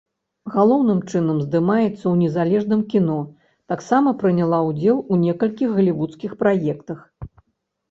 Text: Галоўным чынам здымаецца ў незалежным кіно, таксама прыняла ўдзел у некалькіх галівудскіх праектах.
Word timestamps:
Галоўным 0.53 1.01
чынам 1.11 1.37
здымаецца 1.45 1.93
ў 1.95 2.13
незалежным 2.21 2.81
кіно, 2.95 3.19
таксама 3.75 4.09
прыняла 4.25 4.63
ўдзел 4.71 4.97
у 5.11 5.23
некалькіх 5.27 5.69
галівудскіх 5.79 6.31
праектах. 6.43 6.99